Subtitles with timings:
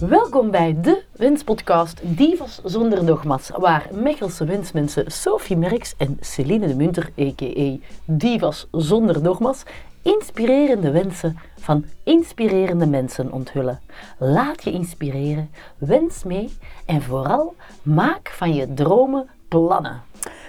[0.00, 6.74] Welkom bij de Wenspodcast Divas zonder dogma's, waar Mechelse wensmensen Sophie Merks en Celine de
[6.74, 7.76] Munter, a.k.a.
[8.04, 9.62] Divas zonder dogma's,
[10.02, 13.80] inspirerende wensen van inspirerende mensen onthullen.
[14.18, 16.56] Laat je inspireren, wens mee
[16.86, 20.02] en vooral maak van je dromen plannen.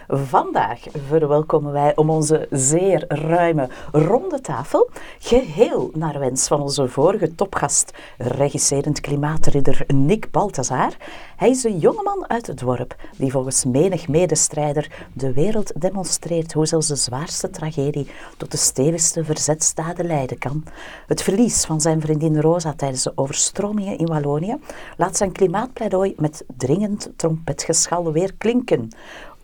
[0.09, 4.89] Vandaag verwelkomen wij om onze zeer ruime ronde tafel,
[5.19, 10.97] geheel naar wens van onze vorige topgast, regisserend klimaatridder Nick Balthazar.
[11.35, 16.65] Hij is een jongeman uit het dorp die volgens menig medestrijder de wereld demonstreert hoe
[16.65, 20.63] zelfs de zwaarste tragedie tot de stevigste verzetstaden leiden kan.
[21.07, 24.57] Het verlies van zijn vriendin Rosa tijdens de overstromingen in Wallonië
[24.97, 28.89] laat zijn klimaatpleidooi met dringend trompetgeschal weer klinken.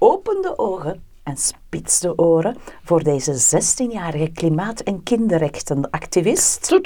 [0.06, 6.80] Open de ogen en spits de oren voor deze 16-jarige klimaat- en kinderrechtenactivist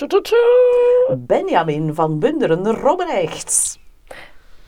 [1.17, 3.79] Benjamin van Bunderen-Robrechts.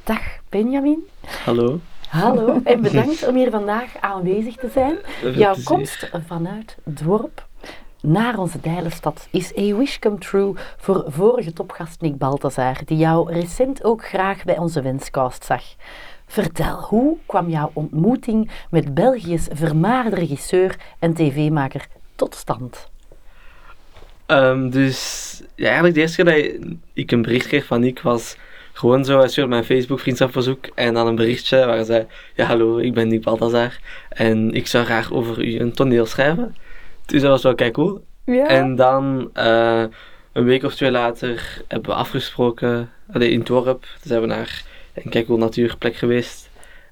[0.03, 1.07] Dag Benjamin.
[1.45, 1.79] Hallo.
[2.07, 4.97] Hallo en bedankt om hier vandaag aanwezig te zijn.
[5.35, 7.47] Jouw komst vanuit het dorp
[8.01, 13.33] naar onze Dijlenstad is a wish come true voor vorige topgast Nick Balthazar, die jou
[13.33, 15.63] recent ook graag bij onze Wenscast zag.
[16.31, 21.85] Vertel, hoe kwam jouw ontmoeting met België's vermaarde regisseur en tv-maker
[22.15, 22.89] tot stand?
[24.25, 28.37] Ehm, dus ja, eigenlijk de eerste keer dat ik een bericht kreeg van Nick was
[28.73, 32.45] gewoon zo, hij stuurde mijn Facebook vriendschapverzoek en dan een berichtje waar hij zei, ja
[32.45, 36.55] hallo, ik ben Nick Balthazar en ik zou graag over u een toneel schrijven.
[37.05, 38.03] Dus dat was wel kijk cool.
[38.25, 38.47] Ja.
[38.47, 39.83] En dan eh,
[40.33, 43.81] een week of twee later hebben we afgesproken allee, in het dorp.
[43.81, 44.63] Dus zijn we naar
[45.03, 46.49] een kijk natuurplek geweest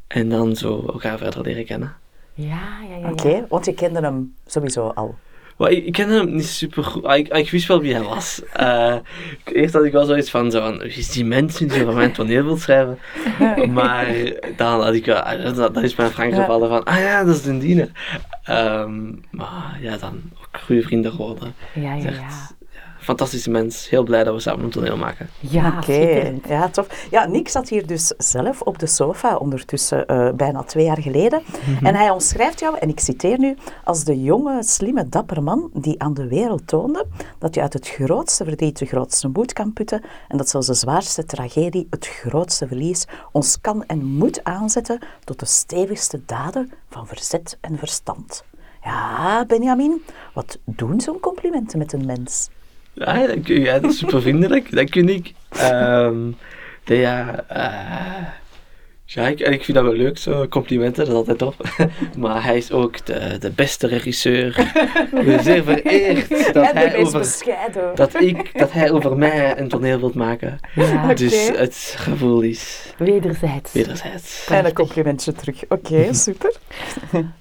[0.08, 1.96] en dan zo elkaar verder leren kennen.
[2.34, 2.98] Ja, ja, ja.
[2.98, 3.12] ja.
[3.12, 5.16] Oké, want je kende hem sowieso al.
[5.58, 7.04] Maar ik, ik kende hem niet super goed.
[7.04, 8.42] Ah, Ik, ik wist wel wie hij was.
[8.54, 8.96] Eh,
[9.44, 12.12] eerst had ik wel zoiets van, zo van wie is die mens die van mijn
[12.12, 13.00] toneel wil schrijven?
[13.72, 14.08] maar
[14.56, 17.36] dan had ik wel, ah, dat, dat is mijn Frank gevallen van, ah ja, dat
[17.36, 17.92] is de diener.
[18.44, 21.54] Ehm, maar ja, dan ook goede vrienden geworden.
[21.74, 22.12] Ja, ja.
[23.08, 23.90] Fantastische mens.
[23.90, 25.30] Heel blij dat we samen een toneel maken.
[25.40, 27.08] Ja, Oké, ja, tof.
[27.12, 31.42] Ja, Nick zat hier dus zelf op de sofa, ondertussen eh, bijna twee jaar geleden.
[31.84, 36.02] En hij omschrijft jou, en ik citeer nu, als de jonge, slimme, dapper man die
[36.02, 37.06] aan de wereld toonde
[37.40, 40.74] dat je uit het grootste verdriet de grootste moed kan putten en dat zelfs de
[40.74, 47.08] zwaarste tragedie, het grootste verlies, ons kan en moet aanzetten tot de stevigste daden van
[47.08, 48.44] verzet en verstand.
[48.84, 50.04] Ja, Benjamin,
[50.34, 52.50] wat doen zo'n complimenten met een mens?
[52.98, 53.64] Ja, dank u.
[53.64, 54.72] Ja, dat is super vriendelijk.
[54.76, 55.34] Dank u, Nick.
[55.50, 56.26] Ehm,
[56.86, 58.28] nee, ja, eh,
[59.06, 61.56] ja ik, ik vind dat wel leuk, zo complimenten, dat is altijd top.
[62.18, 64.60] maar hij is ook de, de beste regisseur.
[65.16, 67.26] Ik ben zeer vereerd dat en de hij, over,
[67.96, 70.60] dat, ik, dat hij over mij een toneel wilt maken.
[70.76, 73.74] Ja, Dus het gevoel is wederzijds.
[73.74, 74.48] wederzijds.
[74.50, 75.64] En een complimentje terug.
[75.70, 76.56] Oké, super.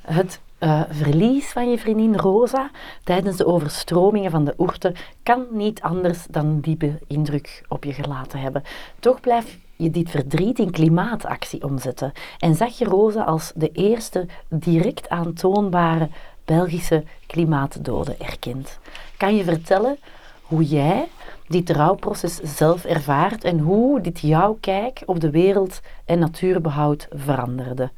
[0.01, 2.71] Het eh, verlies van je vriendin Rosa
[3.05, 8.39] tijdens de overstromingen van de Oerte kan niet anders dan diepe indruk op je gelaten
[8.39, 8.63] hebben.
[9.01, 14.27] Toch blijf je dit verdriet in klimaatactie omzetten en zag je Rosa als de eerste
[14.49, 16.09] direct aantoonbare
[16.45, 18.79] Belgische klimaatdode erkend.
[19.17, 19.99] Kan je vertellen
[20.43, 21.09] hoe jij
[21.49, 27.91] dit rouwproces zelf ervaart en hoe dit jouw kijk op de wereld en natuurbehoud veranderde?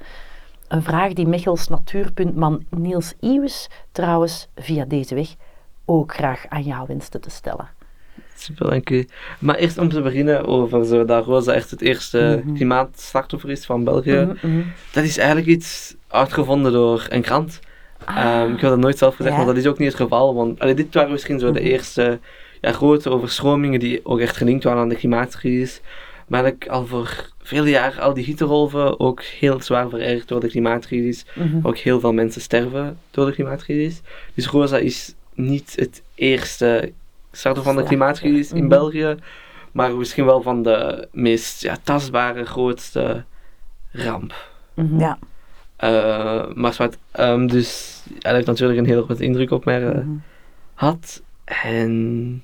[0.68, 5.34] Een vraag die Mechels natuurpuntman Niels Iwes trouwens via deze weg
[5.84, 7.68] ook graag aan jou wenste te stellen.
[8.34, 9.06] Super, dank u.
[9.38, 13.84] Maar eerst om te beginnen over zo dat Rosa echt het eerste klimaatslachtoffer is van
[13.84, 14.28] België.
[14.42, 14.62] Mhm.
[14.92, 17.60] Dat is eigenlijk iets uitgevonden door een krant.
[18.06, 19.44] Ehm, ik wil dat nooit zelf gezegd, Ja.
[19.44, 20.34] maar dat is ook niet het geval.
[20.34, 22.18] Want allee, dit waren misschien zo de eerste
[22.60, 25.80] ja, grote overstromingen die ook echt gelinkt waren aan de klimaatcrisis.
[26.28, 30.48] Maar eigenlijk al voor vele jaren al die hittegolven ook heel zwaar verergerd door de
[30.48, 31.24] klimaatcrisis.
[31.62, 34.00] Ook heel veel mensen sterven door de klimaatcrisis.
[34.34, 36.92] Dus Rosa is niet het eerste
[37.32, 38.68] slachtoffer van de klimaatcrisis in Mhm.
[38.68, 39.16] België.
[39.72, 43.24] Maar misschien wel van de meest ja, tastbare, grootste
[43.92, 44.34] ramp.
[44.74, 44.98] Mhm.
[45.00, 45.18] Ja.
[45.76, 49.86] Eh, maar zwart, ehm, dus ja, dat heeft natuurlijk een heel grote indruk op mij
[49.86, 50.00] eh,
[50.74, 51.22] gehad.
[51.44, 52.42] En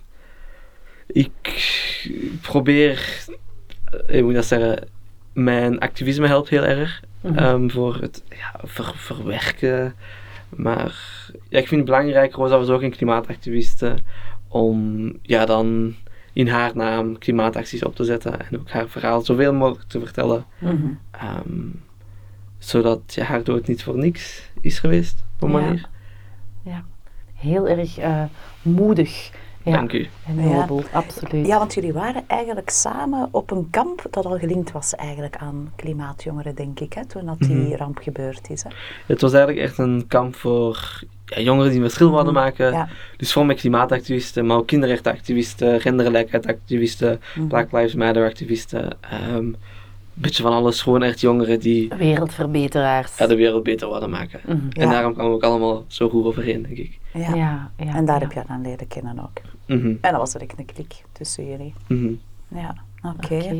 [1.06, 1.30] ik
[2.42, 3.24] probeer,
[4.06, 4.88] ik moet dat zeggen,
[5.32, 7.38] mijn activisme helpt heel erg Mhm.
[7.38, 9.94] ehm, voor het ja, ver- verwerken.
[10.48, 10.94] Maar
[11.48, 13.96] ja, ik vind het belangrijk, Rosa was ook een klimaatactiviste,
[14.48, 15.94] om ja, dan
[16.32, 20.44] in haar naam klimaatacties op te zetten en ook haar verhaal zoveel mogelijk te vertellen.
[20.58, 20.74] Mhm.
[21.10, 21.66] Ehm,
[22.58, 25.60] zodat ja, haar dood niet voor niks is geweest, op een Ja.
[25.60, 25.88] manier.
[26.62, 26.84] Ja,
[27.34, 28.22] heel erg eh,
[28.62, 29.30] moedig
[29.64, 29.72] Ja.
[29.72, 30.06] Dank u.
[30.26, 30.56] En Ja.
[30.60, 31.46] nobel, absoluut.
[31.46, 35.72] Ja, want jullie waren eigenlijk samen op een kamp dat al gelinkt was eigenlijk aan
[35.76, 37.74] klimaatjongeren, denk ik, hè, toen dat die Mhm.
[37.74, 38.62] ramp gebeurd is.
[38.62, 38.70] Hè.
[39.06, 42.72] Het was eigenlijk echt een kamp voor ja, jongeren die een verschil wilden maken.
[42.72, 42.88] Ja.
[43.16, 47.46] Dus voor met klimaatactivisten, maar ook kinderrechtenactivisten, gendergelijkheidsactivisten, Mhm.
[47.46, 48.96] Black Lives Matter activisten.
[49.00, 49.46] ehm,
[50.14, 53.18] beetje van alles, gewoon echt jongeren die Wereldverbeteraars.
[53.18, 54.40] ja, de wereld beter wilden maken.
[54.46, 54.68] Mhm.
[54.70, 56.98] En daarom kwamen we ook allemaal zo goed overeen, denk ik.
[57.12, 57.34] Ja.
[57.34, 58.22] Ja, ja, En daar ja.
[58.26, 59.40] heb je dan leren kennen ook.
[59.66, 61.74] Mhm, En dat was direct een klik tussen jullie.
[61.86, 62.12] mhm.
[62.48, 62.74] Ja,
[63.16, 63.54] oké.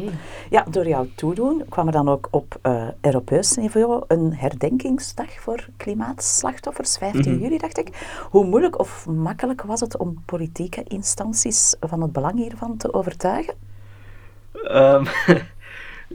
[0.51, 5.67] Ja, door jouw toedoen kwam er dan ook op eh, Europees niveau een herdenkingsdag voor
[5.77, 7.43] klimaatslachtoffers, 15 Mhm.
[7.43, 7.89] juli dacht ik.
[8.31, 13.55] Hoe moeilijk of makkelijk was het om politieke instanties van het belang hiervan te overtuigen?
[14.65, 15.05] Ehm,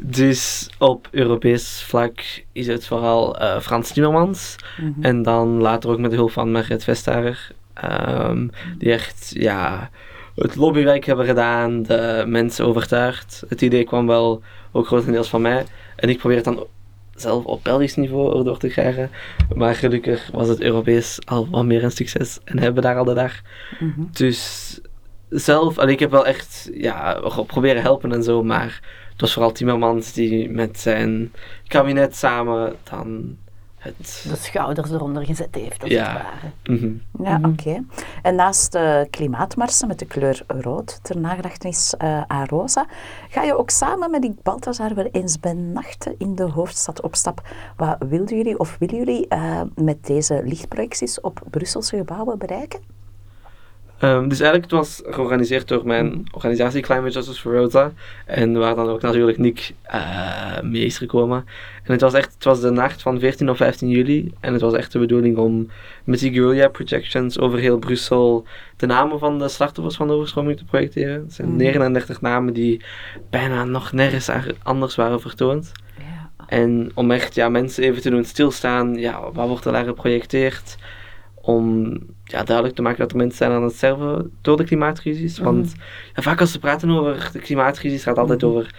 [0.02, 2.20] dus op Europees vlak
[2.52, 4.56] is het vooral eh, Frans Timmermans.
[4.78, 5.04] Mhm.
[5.04, 7.52] En dan later ook met de hulp van Margret Vestager.
[7.74, 8.48] ehm,
[8.78, 9.90] die echt ja,
[10.36, 13.44] het lobbywerk hebben gedaan, de mensen overtuigd.
[13.50, 14.42] Het idee kwam wel
[14.72, 15.66] ook grotendeels van mij.
[15.96, 16.66] En ik probeer het dan
[17.16, 19.10] zelf op Belgisch niveau erdoor te krijgen.
[19.56, 22.40] Maar gelukkig was het Europees al wat meer een succes.
[22.44, 23.42] En hebben we daar al de dag.
[23.80, 24.02] Mhm.
[24.12, 24.80] Dus
[25.30, 28.82] zelf, allee, ik heb wel echt ja, proberen helpen en zo, maar
[29.20, 31.32] het was vooral Timmermans die met zijn
[31.68, 33.38] kabinet samen dan
[33.78, 34.26] het...
[34.30, 36.04] De schouders eronder gezet heeft, als Ja.
[36.14, 36.78] het ware.
[36.80, 37.24] Mhm.
[37.24, 37.50] Ja, Mhm.
[37.52, 37.84] oké.
[38.22, 42.86] En naast de klimaatmarsen met de kleur rood ter nagedachtenis eh, aan Rosa,
[43.30, 47.16] ga je ook samen met die Balthazar wel eens bij nachten in de hoofdstad op
[47.16, 47.42] stap.
[47.78, 52.80] Wat wilden jullie of willen jullie eh, met deze lichtprojecties op Brusselse gebouwen bereiken?
[54.00, 57.92] Ehm, dus eigenlijk, het was georganiseerd door mijn organisatie Climate Justice for Rosa.
[58.26, 61.46] En waar dan ook natuurlijk Nick eh, mee is gekomen.
[61.84, 64.34] En het was echt, het was de nacht van 14 of 15 juli.
[64.40, 65.70] En het was echt de bedoeling om
[66.04, 68.46] met die guerrilla projections over heel Brussel
[68.78, 71.14] de namen van de slachtoffers van de overstroming te projecteren.
[71.22, 71.58] Het zijn Mhm.
[71.58, 72.82] 39 namen die
[73.30, 74.30] bijna nog nergens
[74.64, 75.72] anders waren vertoond.
[75.98, 76.30] Ja.
[76.48, 80.78] En om echt ja, mensen even te doen stilstaan, ja, wat wordt er daar geprojecteerd?
[81.42, 81.92] Om
[82.24, 85.38] ja, duidelijk te maken dat er mensen zijn aan het sterven door de klimaatcrisis.
[85.40, 85.74] Want
[86.16, 88.50] ja, vaak als ze praten over de klimaatcrisis, gaat het altijd Mhm.
[88.52, 88.76] over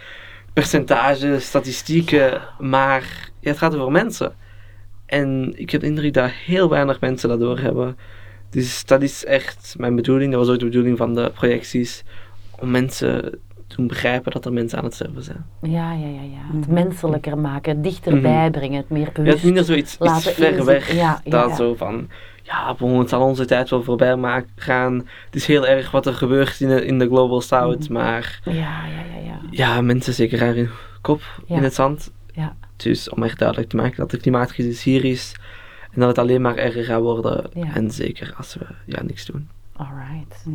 [0.53, 2.41] percentages, statistieken.
[2.59, 4.33] Maar ja, het gaat over mensen.
[5.05, 7.97] En ik heb de indruk dat heel weinig mensen dat doorhebben.
[8.49, 10.31] Dus dat is echt mijn bedoeling.
[10.31, 12.03] Dat was ook de bedoeling van de projecties.
[12.59, 13.21] Om mensen
[13.67, 15.45] te doen begrijpen dat er mensen aan het sterven zijn.
[15.61, 16.55] Ja, ja, ja, ja.
[16.57, 16.73] Het Mhm.
[16.73, 19.35] menselijker maken, het dichterbij brengen, het meer Ja, het bewust.
[19.37, 20.91] is minder zoiets iets laten ver weg.
[20.93, 21.55] Ja, ja.
[21.55, 22.09] zo van,
[22.51, 24.93] ja, bon, het zal onze tijd wel voorbij gaan.
[25.25, 27.93] Het is heel erg wat er gebeurt in de, in de Global South, Mhm.
[27.93, 29.39] maar Ja, ja, ja, ja.
[29.49, 30.69] ja, mensen zeker haar in
[31.01, 31.55] kop Ja.
[31.55, 32.11] in het zand.
[32.33, 32.55] Ja.
[32.75, 35.35] Dus om echt duidelijk te maken dat de klimaatcrisis hier is
[35.91, 37.49] en dat het alleen maar erger gaat worden.
[37.53, 37.73] Ja.
[37.73, 39.49] En zeker als we ja, niks doen.
[39.75, 40.45] Alright.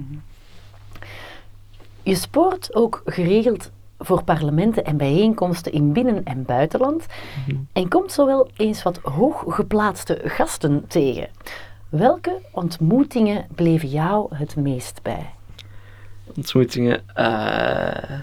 [2.03, 7.07] Je spoort ook geregeld voor parlementen en bijeenkomsten in binnen- en buitenland
[7.47, 7.57] Mhm.
[7.73, 11.29] en komt zowel eens wat hooggeplaatste gasten tegen.
[11.89, 15.31] Welke ontmoetingen bleven jou het meest bij?
[16.37, 17.03] ontmoetingen.
[17.15, 18.21] eh,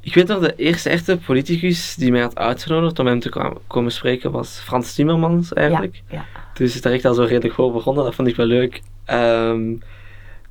[0.00, 3.92] ik weet nog, de eerste echte politicus die mij had uitgenodigd om hem te komen
[3.92, 6.02] spreken was Frans Timmermans eigenlijk.
[6.08, 6.24] Ja, ja.
[6.54, 8.82] Dus het is er echt al zo redelijk voor begonnen, dat vond ik wel leuk.
[9.04, 9.74] Ehm,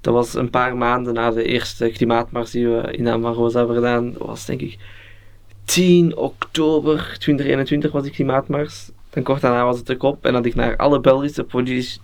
[0.01, 3.57] dat was een paar maanden na de eerste klimaatmars die we in naam van Rosa
[3.57, 4.12] hebben gedaan.
[4.12, 4.77] Dat was denk ik
[5.63, 8.91] 10 oktober 2021 was die klimaatmars.
[9.15, 11.45] En kort daarna was het de kop en had ik naar alle Belgische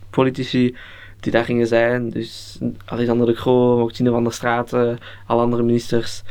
[0.10, 0.76] politici,
[1.20, 5.64] die daar gingen zijn, dus Alexander de Croo, ook Tine van der Straten, alle andere
[5.64, 6.24] ministers,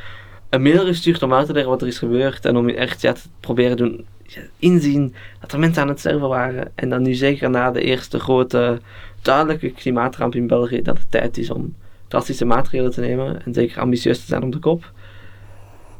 [0.48, 3.12] een mail gestuurd om uit te leggen wat er is gebeurd en om echt ja,
[3.12, 6.72] te proberen doen ja, inzien dat er mensen aan het sterven waren.
[6.74, 8.80] En dan nu zeker na de eerste grote
[9.22, 11.74] duidelijke klimaatramp in België, dat het tijd is om
[12.08, 14.92] drastische maatregelen te nemen en zeker ambitieus te zijn op de kop.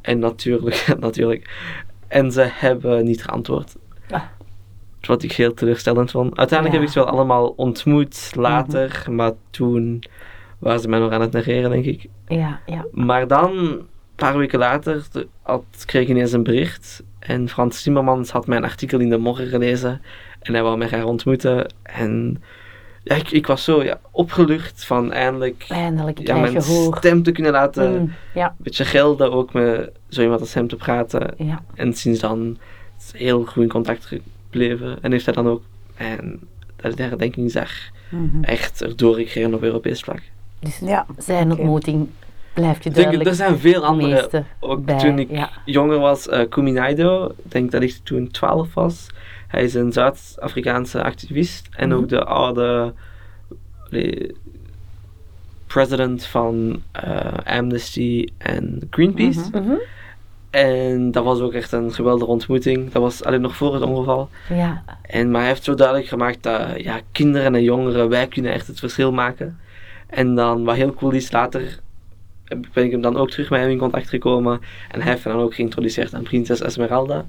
[0.01, 1.51] En natuurlijk, natuurlijk.
[2.09, 3.77] En ze hebben niet geantwoord.
[4.11, 4.23] Ah.
[5.01, 6.37] Wat ik heel teleurstellend vond.
[6.39, 6.81] Uiteindelijk Ja.
[6.81, 10.03] heb ik ze wel allemaal ontmoet later, maar toen
[10.59, 12.07] waren ze mij nog aan het negeren, denk ik.
[12.27, 12.85] Ja, ja.
[12.93, 15.07] Maar dan, een paar weken later,
[15.43, 17.03] had, kreeg ik ineens een bericht.
[17.19, 20.03] En Frans Timmermans had mijn artikel in de morgen gelezen.
[20.41, 21.73] En hij wou mij graag ontmoeten.
[21.83, 22.43] En
[23.03, 26.97] ja, ik, ik was zo ja, opgelucht van eindelijk Eindelijk ja, mijn gehoor.
[26.97, 28.01] stem te kunnen laten.
[28.01, 31.35] Mm, ja, Een beetje gelden, ook met zo iemand als hem te praten.
[31.37, 31.63] ja.
[31.75, 32.59] En sinds dan
[33.13, 34.13] heel goed in contact
[34.51, 34.99] gebleven.
[35.03, 35.63] En heeft hij dan ook
[35.99, 36.41] mijn
[36.77, 37.71] dat de herdenkingsdag
[38.11, 38.43] Mhm.
[38.45, 40.21] echt erdoor gekregen op Europees vlak.
[40.59, 42.09] Dus Ja, zijn ontmoeting
[42.53, 44.99] blijft je Ik denk, duidelijk er zijn veel andere Ook bij.
[44.99, 45.51] toen ik ja.
[45.65, 49.07] jonger was, eh Kumi Naido, ik denk dat ik toen 12 was.
[49.49, 51.99] Hij is een Zuid-Afrikaanse activist en Mhm.
[51.99, 52.93] ook de oude
[55.67, 59.41] president van eh, Amnesty en Greenpeace.
[59.53, 59.73] Mhm.
[60.51, 62.93] En dat was ook echt een geweldige ontmoeting.
[62.93, 64.29] Dat was alleen nog voor het ongeval.
[64.49, 64.83] Ja.
[65.03, 68.67] En, maar hij heeft zo duidelijk gemaakt dat ja, kinderen en jongeren, wij kunnen echt
[68.67, 69.59] het verschil maken.
[70.07, 71.79] En dan, wat heel cool is, later
[72.73, 74.61] ben ik hem dan ook terug met hem in contact gekomen.
[74.91, 77.27] En hij heeft me dan ook geïntroduceerd aan Prinses Esmeralda.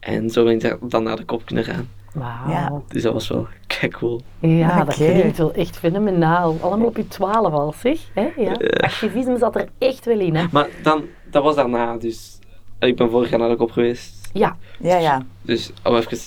[0.00, 1.88] En zo ben ik dan naar de kop kunnen gaan.
[2.12, 2.50] Wauw.
[2.50, 2.82] Ja.
[2.88, 4.20] Dus dat was wel kijk cool.
[4.38, 5.12] Ja, dat Oké.
[5.12, 6.56] klinkt wel echt fenomenaal.
[6.60, 8.00] Allemaal op je twaalf al, zeg.
[8.12, 8.28] Hè?
[8.36, 8.52] Ja.
[8.76, 10.44] Activisme zat er echt wel in, hè?
[10.52, 12.37] Maar dan, dat was daarna, dus
[12.78, 14.28] ik ben vorig jaar naar de kop geweest.
[14.32, 15.26] Ja, Ja, ja.
[15.42, 16.18] Dus om even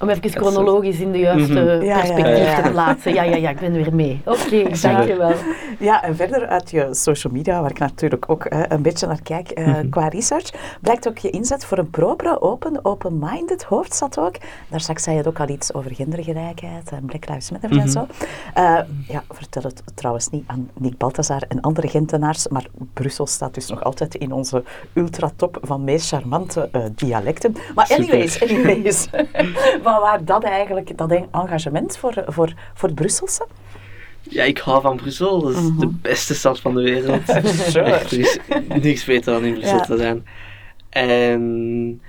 [0.00, 1.64] om even is- chronologisch in de juiste Mhm.
[1.64, 2.62] Ja, ja, perspectief ja.
[2.62, 3.14] te plaatsen.
[3.14, 4.20] Ja, ja, ja, ik ben weer mee.
[4.24, 5.32] Oké, dankjewel.
[5.78, 9.22] Ja, en verder uit je social media, waar ik natuurlijk ook eh, een beetje naar
[9.22, 9.88] kijk eh, Mhm.
[9.88, 14.34] qua research, blijkt ook je inzet voor een propere, open, open-minded hoofdstad ook.
[14.68, 17.76] Daar straks zei je het ook al iets over gendergelijkheid en Black Lives Matter en
[17.76, 17.88] Mhm.
[17.88, 18.06] zo.
[18.54, 23.54] Eh, ja, vertel het trouwens niet aan Nick Balthazar en andere Gentenaars, maar Brussel staat
[23.54, 27.56] dus nog altijd in onze ultratop van meest charmante eh, dialecten.
[27.74, 29.08] Maar anyways, anyways.
[29.84, 33.46] Waar dat eigenlijk, dat engagement voor, voor, voor het Brusselse?
[34.28, 35.42] Ja, ik hou van Brussel.
[35.42, 37.22] Dat is de beste stad van de wereld.
[37.70, 37.84] Sure.
[37.84, 38.38] Echt, er is
[38.82, 39.82] niks beter dan in Brussel Ja.
[39.84, 40.26] te zijn.
[40.88, 42.00] En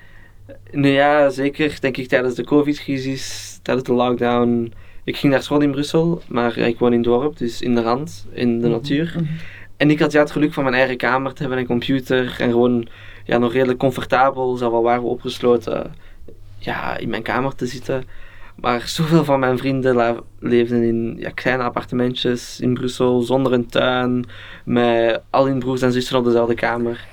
[0.71, 4.73] nou ja, zeker denk ik tijdens de covid-crisis, tijdens de lockdown.
[5.03, 7.81] Ik ging naar school in Brussel, maar ik woon in het dorp, dus in de
[7.81, 9.15] rand, in de natuur.
[9.77, 12.51] En ik had ja, het geluk van mijn eigen kamer te hebben, een computer en
[12.51, 12.87] gewoon
[13.23, 15.95] ja, nog redelijk comfortabel, zelfs al waren we opgesloten,
[16.65, 18.03] ja, in mijn kamer te zitten.
[18.55, 24.25] Maar zoveel van mijn vrienden leefden in ja, kleine appartementjes in Brussel, zonder een tuin,
[24.65, 27.05] met al hun broers en zussen op dezelfde kamer.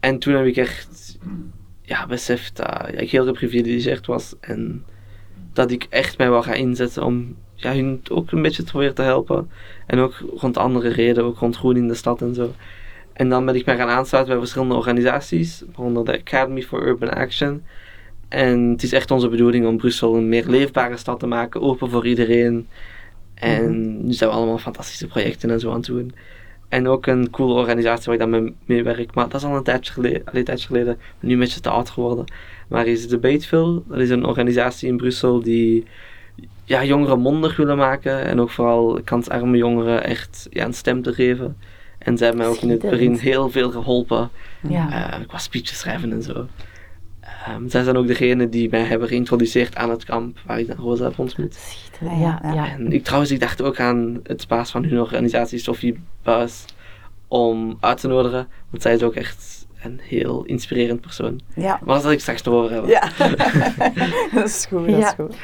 [0.00, 1.18] En toen heb ik echt
[1.82, 4.84] ja, beseft dat ik heel geprivilegeerd was en
[5.52, 8.94] dat ik echt mij wou gaan inzetten om ja, hun ook een beetje te proberen
[8.94, 9.50] te helpen.
[9.86, 12.52] En ook rond andere redenen, ook rond groen in de stad en zo.
[13.12, 17.10] En dan ben ik mij gaan aansluiten bij verschillende organisaties, waaronder de Academy for Urban
[17.10, 17.64] Action.
[18.34, 21.90] En het is echt onze bedoeling om Brussel een meer leefbare stad te maken, open
[21.90, 22.68] voor iedereen.
[23.34, 26.14] En nu zijn we allemaal fantastische projecten en zo aan het doen.
[26.68, 29.14] En ook een coole organisatie waar ik dan mee, werk.
[29.14, 31.68] Maar dat is al een tijdje geleden, allee, een tijdje geleden nu een beetje te
[31.68, 32.24] oud geworden.
[32.68, 35.84] Maar is Debateville, dat is een organisatie in Brussel die
[36.64, 38.24] ja, jongeren mondig willen maken.
[38.24, 41.56] En ook vooral kansarme jongeren echt ja, een stem te geven.
[41.98, 44.30] En zij hebben mij ook in het begin heel veel geholpen.
[44.68, 45.12] Ja.
[45.12, 46.46] Eh, qua speeches schrijven en zo.
[47.44, 50.76] Ehm, zij zijn ook degene die mij hebben geïntroduceerd aan het kamp waar ik dan
[50.76, 51.54] Rosa heb ontmoet.
[51.54, 52.20] Schitterend.
[52.20, 52.68] Ja, Ja, ja.
[52.70, 56.64] En ik, trouwens, ik dacht ook aan het baas van hun organisatie, Sophie Buis,
[57.28, 58.48] om uit te nodigen.
[58.70, 61.40] Want zij is ook echt een heel inspirerend persoon.
[61.54, 61.78] Ja.
[61.82, 62.90] Maar dat zal ik straks te horen hebben.
[62.90, 63.08] Ja,
[64.34, 65.36] dat is goed, dat is goed.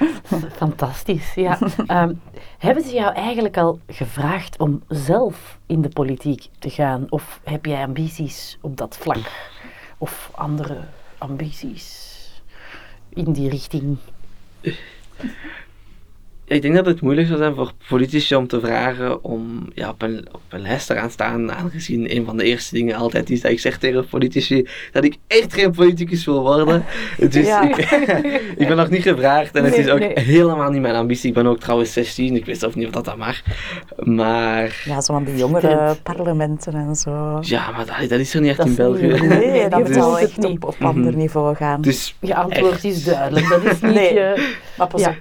[0.53, 1.59] Fantastisch, ja.
[1.87, 2.15] Ehm,
[2.59, 7.07] hebben ze jou eigenlijk al gevraagd om zelf in de politiek te gaan?
[7.09, 9.31] Of heb jij ambities op dat vlak?
[9.99, 10.77] Of andere
[11.21, 11.89] ambities
[13.17, 13.99] in die richting?
[16.51, 19.89] Ja, ik denk dat het moeilijk zou zijn voor politici om te vragen om ja,
[19.89, 23.31] op, een, op een lijst te gaan staan, aangezien een van de eerste dingen altijd
[23.31, 26.85] is dat ik zeg tegen politici dat ik echt geen politicus wil worden.
[27.31, 27.63] Dus Ja.
[27.63, 27.77] ik,
[28.63, 30.21] ik ben nog niet gevraagd en het is ook nee.
[30.21, 31.29] helemaal niet mijn ambitie.
[31.29, 33.41] Ik ben ook trouwens 16, ik weet zelf niet of dat dat mag.
[33.97, 37.39] Maar Ja, zo aan die jongere parlementen en zo.
[37.41, 39.27] ja, maar dat, dat is er niet echt Dat in niet België.
[39.27, 40.47] Nee, dat het echt niet.
[40.47, 41.81] op, op ander niveau gaan.
[41.81, 42.85] Dus Je antwoord Echt.
[42.85, 43.49] is duidelijk.
[43.49, 44.15] Dat is niet Nee.
[44.15, 44.55] je...
[44.79, 45.17] maar pas ja,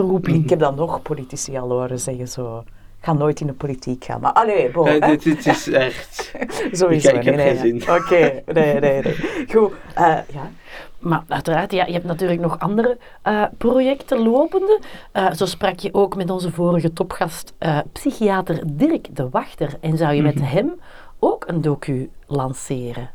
[0.00, 2.64] op, ik heb dan nog politici al horen zeggen zo...
[3.02, 4.20] Ga nooit in de politiek gaan.
[4.20, 4.98] Maar allee, bo, hè.
[4.98, 6.34] dit, dit is echt...
[6.72, 7.08] Sowieso.
[7.08, 7.94] ik- ik heb nee, geen nee, zin.
[7.94, 9.16] Oké, nee, nee, nee.
[9.52, 10.50] Goed, eh, ja.
[10.98, 14.80] Maar uiteraard, ja, je hebt natuurlijk nog andere eh, projecten lopende.
[15.12, 19.74] Eh, zo sprak je ook met onze vorige topgast, eh, psychiater Dirk de Wachter.
[19.80, 20.44] En zou je met Mhm.
[20.44, 20.80] hem
[21.18, 23.10] ook een docu lanceren?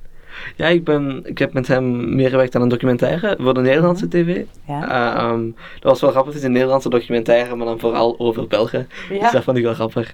[0.56, 4.08] Ja, ik, ben, ik heb met hem meer gewerkt aan een documentaire voor de Nederlandse
[4.08, 4.42] tv.
[4.68, 4.90] Ja.
[4.90, 5.46] Eh, ehm,
[5.80, 8.88] dat was wel grappig, het is een Nederlandse documentaire, maar dan vooral over België.
[9.10, 9.20] Ja.
[9.20, 10.14] Dus dat vond ik wel grappig.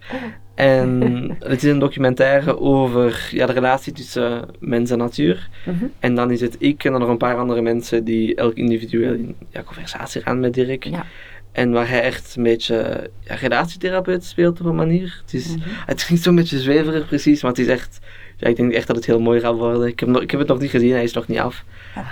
[0.56, 1.02] En
[1.40, 5.50] het is een documentaire over ja, de relatie tussen mens en natuur.
[5.66, 5.86] Mhm.
[6.00, 9.14] En dan is het ik en dan nog een paar andere mensen die elk individueel
[9.14, 10.84] in ja, conversatie gaan met Dirk.
[10.84, 11.06] Ja.
[11.52, 15.22] En waar hij echt een beetje ja, relatietherapeut speelt op een manier.
[15.24, 15.60] Het, is, Mhm.
[15.86, 18.00] het klinkt zo'n beetje zweverig precies, maar het is echt...
[18.38, 19.88] Ja, ik denk echt dat het heel mooi gaat worden.
[19.88, 21.64] Ik heb, nog, ik heb het nog niet gezien, hij is nog niet af.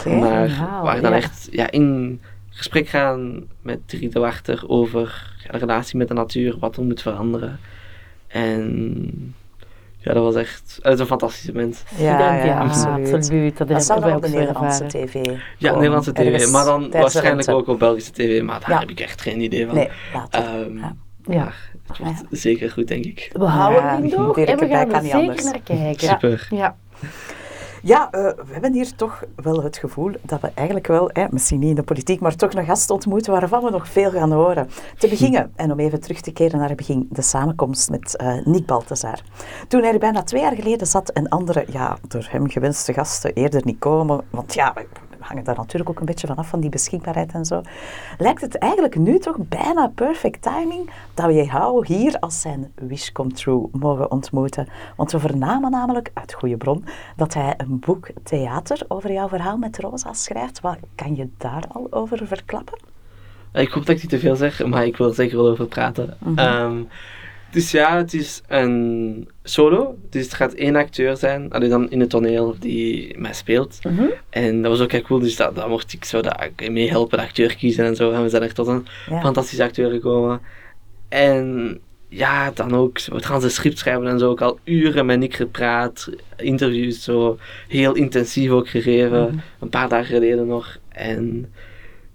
[0.05, 0.49] Maar
[0.83, 1.17] waar we dan ja.
[1.17, 6.13] echt ja, in gesprek gaan met Dirk de Wachter over ja, de relatie met de
[6.13, 7.59] natuur, wat er moet veranderen.
[8.27, 9.35] En
[10.01, 10.79] ja, dat was echt...
[10.81, 11.83] Het is een fantastische mens.
[11.97, 13.13] Ja, ja, ja, absoluut.
[13.13, 13.57] absoluut.
[13.57, 15.25] Dat, Dat zou dan wij op de ook Nederlandse tv
[15.57, 18.79] Ja, Nederlandse tv, maar dan waarschijnlijk ook op Belgische tv, maar daar Ja.
[18.79, 19.75] heb ik echt geen idee van.
[19.75, 20.43] Nee, later.
[20.43, 20.95] Ehm, Ja.
[21.27, 21.43] Ja.
[21.43, 21.53] maar
[21.85, 23.29] Het wordt zeker goed, denk ik.
[23.33, 25.43] We houden Ja, het door Dirk, en we dat gaan kan er niet zeker anders.
[25.43, 26.07] naar kijken.
[26.07, 26.47] Super.
[26.49, 26.75] Ja.
[27.81, 31.69] Ja, eh, we hebben hier toch wel het gevoel dat we eigenlijk wel, misschien niet
[31.69, 34.69] in de politiek, maar toch een gast ontmoeten waarvan we nog veel gaan horen.
[34.97, 38.45] Te beginnen, en om even terug te keren naar het begin, de samenkomst met eh,
[38.45, 39.21] Nick Balthazar.
[39.67, 43.33] Toen hij er bijna twee jaar geleden zat en andere, ja, door hem gewenste gasten
[43.33, 44.73] eerder niet komen, want ja,
[45.19, 47.61] we hangen daar natuurlijk ook een beetje vanaf van die beschikbaarheid en zo,
[48.17, 53.11] lijkt het eigenlijk nu toch bijna perfect timing dat we jou hier als zijn wish
[53.11, 54.67] come true mogen ontmoeten.
[54.95, 56.85] Want we vernamen namelijk uit goede bron
[57.15, 60.59] dat hij een boek theater over jouw verhaal met Rosa schrijft.
[60.61, 62.77] Wat kan je daar al over verklappen?
[63.53, 65.65] Ik hoop dat ik niet te veel zeg, maar ik wil er zeker wel over
[65.65, 66.17] praten.
[66.35, 66.81] Ehm,
[67.51, 69.97] dus ja, het is een solo.
[70.09, 73.79] Dus het gaat één acteur zijn, alleen dan in het toneel, die mij speelt.
[74.29, 77.23] En dat was ook heel cool, dus dat, dan mocht ik zo dat, meehelpen, de
[77.23, 78.11] acteur kiezen en zo.
[78.11, 79.19] En we zijn echt tot een Ja.
[79.21, 80.41] fantastische acteur gekomen.
[81.09, 85.19] En ja, dan ook, we gaan ze script schrijven en zo, ook al uren met
[85.19, 87.37] Nick gepraat, interviews zo,
[87.67, 90.77] heel intensief ook gegeven, een paar dagen geleden nog.
[90.89, 91.53] En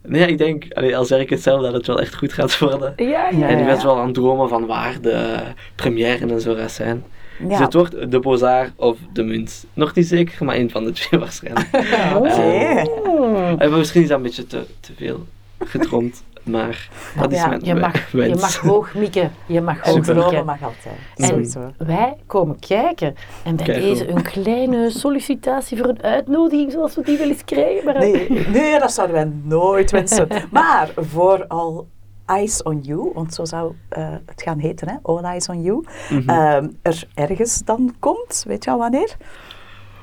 [0.06, 2.58] nee, ik denk, allee, al zeg ik het zelf, dat het wel echt goed gaat
[2.58, 2.92] worden.
[2.96, 3.49] Ja, ja.
[3.49, 5.40] En ik ben wel aan het dromen van waar de
[5.75, 7.04] première en zo gaat zijn.
[7.38, 7.49] Ja.
[7.49, 9.66] Dus het wordt de Bozar of de Munt.
[9.73, 11.68] Nog niet zeker, maar één van de twee waarschijnlijk.
[12.16, 12.82] Oké.
[13.04, 13.54] Oh.
[13.58, 15.26] En misschien is dat een beetje te, te veel
[15.58, 16.88] gedroomd, maar
[17.20, 19.32] dat is Ja, mijn Je mag, je mag hoog mikken.
[19.46, 20.44] Je mag hoog mikken.
[20.44, 20.94] mag altijd.
[21.16, 21.72] En Sowieso.
[21.78, 23.14] wij komen kijken.
[23.44, 27.44] En bij Kijk, deze een kleine sollicitatie voor een uitnodiging, zoals we die wel eens
[27.44, 27.84] krijgen.
[27.84, 30.28] Maar Nee, nee, dat zouden wij nooit wensen.
[30.50, 31.84] Maar voor All
[32.26, 34.94] Eyes on You, want zo zou eh, het gaan heten, hè?
[35.02, 36.28] All Eyes on You, Mhm.
[36.30, 39.16] ehm, er ergens dan komt, weet je al wanneer?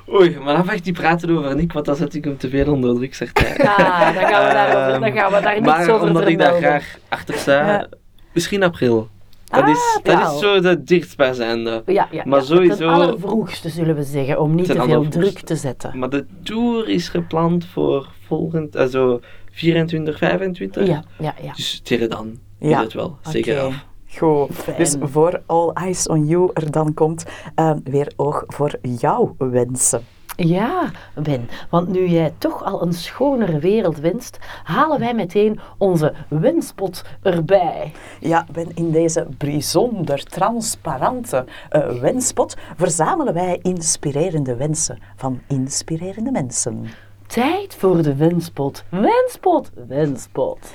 [0.08, 2.72] Oei, maar dan mag niet praten over Nick, want dan zet ik hem te veel
[2.72, 3.66] onder druk, zegt hij.
[3.68, 6.54] Ah, dan gaan we daarover, dan gaan we daar niets maar over omdat ik daar
[6.54, 7.86] graag achter sta, Ja.
[8.32, 9.08] misschien april.
[9.44, 11.82] Dat, Ah, is, dat is zo de dichtstbijzijnde.
[11.86, 15.40] Ja, ja, Maar ja, sowieso- Ten allervroegste zullen we zeggen, om niet te veel druk
[15.40, 15.98] te zetten.
[15.98, 20.86] Maar de tour is gepland voor volgend, also 24, 25.
[20.86, 21.52] Ja, ja, ja.
[21.52, 22.76] Dus tegen dan Ja.
[22.78, 23.74] is het wel zeker af.
[24.18, 24.54] Goed.
[24.54, 24.76] Fijn.
[24.76, 30.04] Dus voor All Eyes on You er dan komt, ehm, weer oog voor jouw wensen.
[30.36, 30.90] Ja,
[31.22, 37.04] Ben, want nu jij toch al een schonere wereld wenst, halen wij meteen onze wenspot
[37.22, 37.92] erbij.
[38.20, 46.86] Ja, Ben, in deze bijzonder transparante eh, wenspot verzamelen wij inspirerende wensen van inspirerende mensen.
[47.26, 48.84] Tijd voor de wenspot.
[48.88, 50.72] Wenspot, wenspot.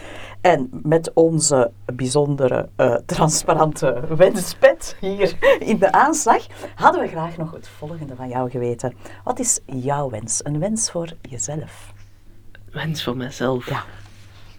[0.47, 7.51] En met onze bijzondere eh, transparante wenspet hier in de aanslag hadden we graag nog
[7.51, 8.93] het volgende van jou geweten.
[9.23, 10.39] Wat is jouw wens?
[10.43, 11.93] Een wens voor jezelf?
[12.71, 13.69] Wens voor mezelf.
[13.69, 13.83] Ja.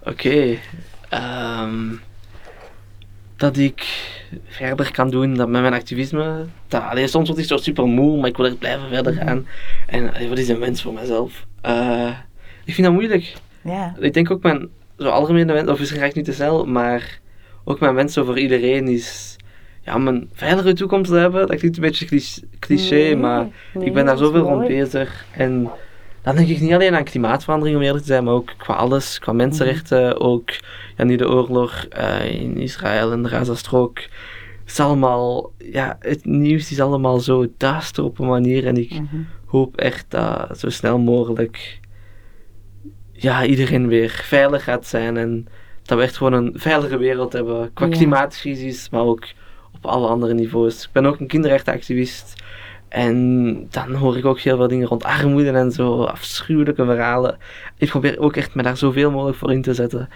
[0.02, 0.58] Oké.
[1.08, 1.94] ehm,
[3.36, 4.10] dat ik
[4.44, 6.46] verder kan doen dat met mijn activisme.
[6.66, 9.46] Dat, allee, soms word ik zo super moe, maar ik wil echt blijven verder gaan.
[9.86, 11.46] En allee, wat is een wens voor mezelf?
[11.60, 12.10] Eh,
[12.64, 13.36] ik vind dat moeilijk.
[13.62, 13.94] Ja.
[13.98, 17.20] Ik denk ook mijn zo algemene wens, of misschien ga ik niet te snel, maar
[17.64, 19.36] ook mijn wens voor iedereen is
[19.88, 21.46] ja, om een veilige toekomst te hebben.
[21.46, 22.06] Dat klinkt een beetje
[22.58, 25.24] cliché, Nee, maar nee, ik ben daar zoveel rond bezig.
[25.30, 25.70] En
[26.22, 29.18] dan denk ik niet alleen aan klimaatverandering, om eerlijk te zijn, maar ook qua alles,
[29.18, 30.50] qua mensenrechten, ook
[30.96, 33.98] ja, nu de oorlog eh, in Israël en de Gazastrook.
[33.98, 39.00] Het is allemaal, ja, het nieuws is allemaal zo duister op een manier en ik
[39.46, 41.80] hoop echt dat zo snel mogelijk
[43.20, 45.46] ja, iedereen weer veilig gaat zijn en
[45.82, 47.92] dat we echt gewoon een veilige wereld hebben qua Ja.
[47.96, 49.26] klimaatcrisis, maar ook
[49.74, 50.84] op alle andere niveaus.
[50.84, 52.42] Ik ben ook een kinderrechtenactivist
[52.88, 57.36] en dan hoor ik ook heel veel dingen rond armoede en zo, afschuwelijke verhalen.
[57.76, 60.08] Ik probeer ook echt me daar zoveel mogelijk voor in te zetten.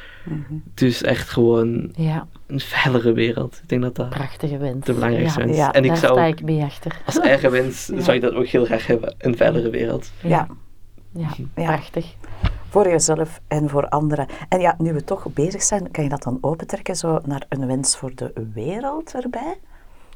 [0.74, 3.58] Dus echt gewoon Ja, een veilige wereld.
[3.62, 4.86] Ik denk dat dat prachtige wens.
[4.86, 5.72] de belangrijkste ja, wens ja.
[5.72, 7.00] En ik daar zou sta ik mee achter.
[7.06, 10.10] als eigen wens zou ik dat ook heel graag hebben, een veilige wereld.
[10.22, 10.46] Ja,
[11.14, 11.64] Ja, Ja.
[11.66, 12.06] prachtig.
[12.72, 14.26] Voor jezelf en voor anderen.
[14.48, 17.66] En ja, nu we toch bezig zijn, kan je dat dan opentrekken zo naar een
[17.66, 19.54] wens voor de wereld erbij?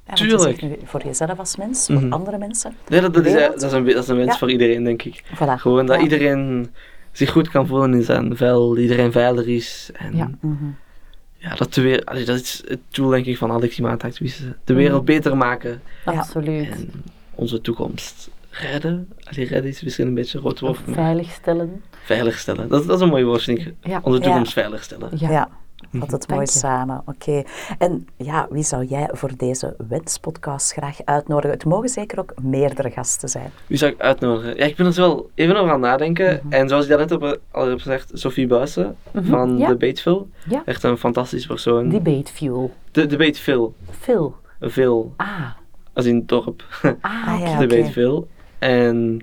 [0.06, 0.78] Ja, je Tuurlijk.
[0.84, 2.00] voor jezelf als mens, Mhm.
[2.00, 2.72] voor andere mensen.
[2.88, 4.38] Nee, dat, dat, is, dat, is een, dat is een wens Ja.
[4.38, 5.22] voor iedereen, denk ik.
[5.34, 5.52] Voilà.
[5.56, 6.02] Gewoon dat Ja.
[6.02, 6.70] iedereen
[7.12, 9.90] zich goed kan voelen in zijn vel, iedereen veilig is.
[9.94, 10.30] En Ja.
[10.30, 11.56] ja, Mhm.
[11.56, 14.56] dat, de allee, dat is het doel, denk ik, van alle klimaatactivisten.
[14.64, 16.12] De wereld beter maken Ja.
[16.12, 16.68] Absoluut.
[16.70, 16.90] en
[17.34, 19.08] onze toekomst redden.
[19.30, 21.82] Allee, redden is misschien een beetje een rood woord, Veiligstellen.
[22.04, 22.68] veilig stellen.
[22.68, 23.74] Dat, dat is een mooi woord, vind ik.
[23.80, 24.00] Ja.
[24.02, 24.24] Onze Ja.
[24.24, 25.08] toekomst veilig stellen.
[25.16, 25.30] Ja.
[25.30, 25.48] Ja.
[25.92, 26.58] Vat het Dank mooi je.
[26.58, 27.02] samen.
[27.06, 27.42] Oké.
[27.78, 31.50] En ja, wie zou jij voor deze wenspodcast graag uitnodigen?
[31.50, 33.50] Het mogen zeker ook meerdere gasten zijn.
[33.66, 34.56] Wie zou ik uitnodigen?
[34.56, 36.40] Ja, ik ben er wel even over aan het nadenken.
[36.42, 36.52] Mhm.
[36.52, 39.68] En zoals ik daarnet op, al heb gezegd, Sophie Buijsen van ja.
[39.68, 40.24] de Bateville.
[40.48, 40.62] Ja.
[40.64, 41.88] Echt een fantastische persoon.
[41.88, 42.72] Debate fuel.
[42.90, 43.70] De, de Bateville.
[44.00, 44.34] Phil.
[44.60, 45.12] Veel.
[45.16, 45.50] Ah.
[45.92, 46.64] Als in het dorp.
[47.00, 47.48] Ah, oké.
[47.50, 47.58] ja.
[47.58, 47.66] de.
[47.66, 48.24] Bateville.
[48.66, 49.20] En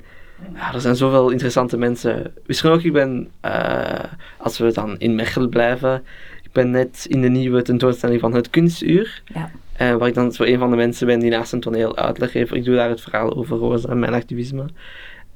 [0.53, 2.34] ja, er zijn zoveel interessante mensen.
[2.45, 4.03] Misschien ook, ik ben, eh,
[4.38, 6.03] als we dan in Mechelen blijven,
[6.43, 9.21] ik ben net in de nieuwe tentoonstelling van Het Kunstuur.
[9.25, 9.51] Ja.
[9.73, 12.32] Eh, waar ik dan zo een van de mensen ben die naast een toneel uitleg
[12.32, 12.53] geeft.
[12.53, 14.65] Ik doe daar het verhaal over Rosa en mijn activisme.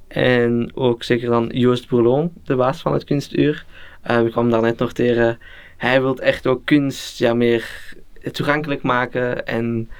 [0.08, 3.64] En ook zeker dan Joost Bourlon, de baas van het Kunstuur.
[4.02, 5.38] Eh we kwamen daar net nog tegen.
[5.76, 7.94] Hij wil echt ook kunst ja, meer
[8.32, 9.46] toegankelijk maken.
[9.46, 9.90] En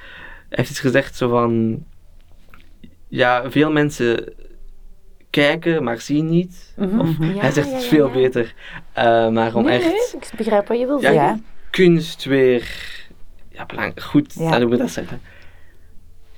[0.49, 1.83] heeft iets gezegd zo van...
[3.11, 4.33] Ja, veel mensen
[5.29, 6.73] kijken, maar zien niet.
[6.77, 6.99] Mhm.
[6.99, 8.13] Of Ja, hij zegt ja, het ja, veel ja.
[8.13, 8.53] beter.
[8.93, 11.45] Eh, maar om Nee, echt nee, ik begrijp wat je wil Ja, zeggen.
[11.69, 12.63] kunst weer
[13.49, 15.21] ja, belangrijk, goed, hoe moet ik dat zeggen?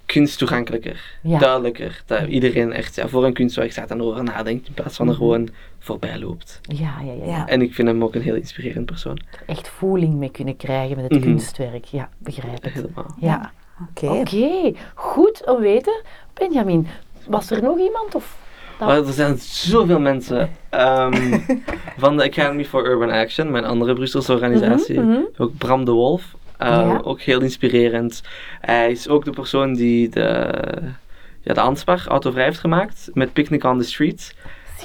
[0.06, 1.40] Kunst toegankelijker, Ja.
[1.40, 2.04] duidelijker.
[2.06, 5.14] Dat iedereen echt ja, voor een kunstwerk staat en over nadenkt in plaats van er
[5.14, 5.22] Mhm.
[5.22, 6.60] gewoon voorbij loopt.
[6.62, 7.48] Ja, ja, ja.
[7.48, 9.20] En ik vind hem ook een heel inspirerend persoon.
[9.46, 11.22] Echt voeling mee kunnen krijgen met het Mhm.
[11.30, 11.86] kunstwerk.
[11.86, 12.74] Ja, begrijp het.
[12.74, 13.16] Helemaal.
[13.20, 13.52] Ja.
[13.90, 14.06] Oké.
[14.08, 16.02] Oké, goed om weten.
[16.34, 16.88] Benjamin,
[17.28, 18.16] was er nog iemand?
[18.16, 18.36] Of
[18.80, 20.50] dat- er zijn zoveel mensen.
[20.70, 21.40] ehm,
[21.98, 25.00] van de Academy for Urban Action, mijn andere Brusselse organisatie.
[25.00, 25.22] Mhm, mhm.
[25.38, 26.24] Ook Bram de Wolf.
[26.58, 27.00] eh, Ja.
[27.04, 28.22] Ook heel inspirerend.
[28.62, 30.50] Hij is ook de persoon die de,
[31.42, 34.36] ja, de Anspar autovrij heeft gemaakt met Picnic on the Street.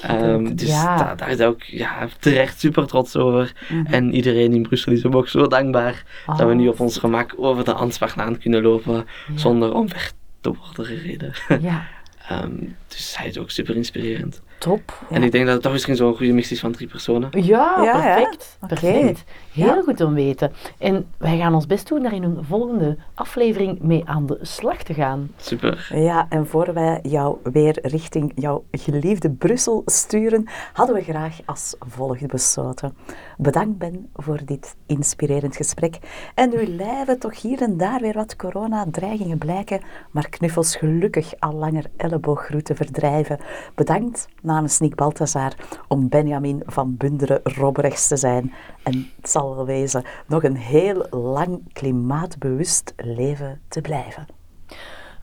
[0.01, 0.97] Ehm, dus ja.
[0.97, 3.53] da- daar is hij ook ja, terecht super trots over.
[3.69, 3.85] Mhm.
[3.93, 6.97] En iedereen in Brussel is hem ook zo dankbaar dat we nu Oh, op ons
[6.97, 9.03] gemak over de Ansbachlaan kunnen lopen Ja.
[9.37, 11.33] zonder omweg te worden gereden.
[11.61, 11.85] Ja,
[12.29, 12.51] Ehm,
[12.87, 14.41] dus hij is ook super inspirerend.
[14.57, 14.99] Top.
[15.09, 17.29] En ik denk dat het toch misschien zo'n goede mix is van drie personen.
[17.31, 18.57] Ja, perfect.
[18.67, 19.23] Perfect.
[19.51, 19.81] Heel Ja.
[19.81, 20.51] goed om weten.
[20.77, 24.83] En wij gaan ons best doen daar in een volgende aflevering mee aan de slag
[24.83, 25.31] te gaan.
[25.37, 25.89] Super.
[25.93, 31.75] Ja, en voor wij jou weer richting jouw geliefde Brussel sturen, hadden we graag als
[31.79, 32.95] volgt besloten.
[33.37, 35.97] Bedankt Ben voor dit inspirerend gesprek.
[36.35, 41.53] En nu lijven toch hier en daar weer wat coronadreigingen blijken, maar knuffels gelukkig al
[41.53, 43.39] langer ellebooggroeten verdrijven.
[43.75, 45.53] Bedankt namens Nick Balthazar
[45.87, 48.53] om Benjamin van Bunderen robberechts te zijn.
[48.83, 54.25] En het zal wel wezen nog een heel lang klimaatbewust leven te blijven.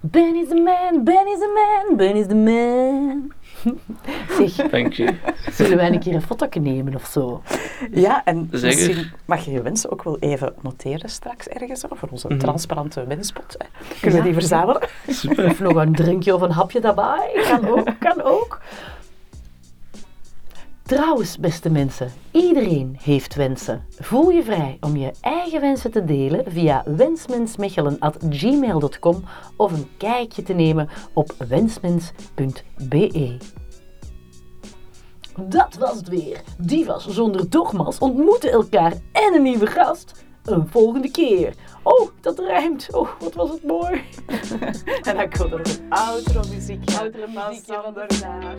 [0.00, 1.52] Ben is the man, Ben is the
[1.86, 3.32] man, Ben is the man.
[4.48, 5.14] Zeg, Dank je.
[5.50, 7.42] zullen wij een keer een foto nemen of zo?
[7.90, 8.66] Ja, en Zeker.
[8.66, 12.38] misschien mag je je wensen ook wel even noteren straks ergens, hè, voor onze Mhm.
[12.38, 13.54] transparante wenspot.
[13.58, 13.66] Hè.
[14.00, 14.82] Kunnen we die verzamelen?
[15.08, 15.44] Super.
[15.50, 17.30] Of nog een drinkje of een hapje daarbij.
[17.48, 18.60] Kan ook, kan ook.
[20.84, 23.84] Trouwens, beste mensen, iedereen heeft wensen.
[23.98, 29.24] Voel je vrij om je eigen wensen te delen via wensmensmechelen.gmail.com
[29.56, 33.36] of een kijkje te nemen op wensmens.be.
[35.40, 36.40] Dat was het weer.
[36.58, 40.24] Divas zonder dogma's ontmoeten elkaar en een nieuwe gast.
[40.44, 41.54] Een volgende keer.
[41.82, 42.88] Oh, dat rijmt.
[42.92, 44.02] Oh, wat was het mooi.
[45.02, 46.90] En dan komt er een outro muziek.
[46.98, 48.56] Outro muziekje van Naar.